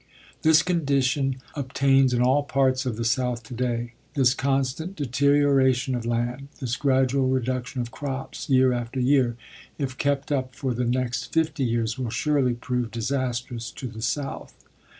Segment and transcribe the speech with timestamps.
[0.41, 3.93] This condition obtains in all parts of the South today.
[4.15, 9.37] This constant deterioration of land, this gradual reduction of crops year after year,
[9.77, 14.55] if kept up for the next fifty years, will surely prove disastrous to the South.